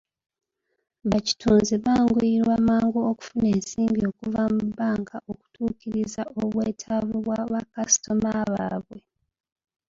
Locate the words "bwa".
7.25-7.39